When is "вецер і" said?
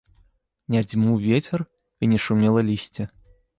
1.27-2.11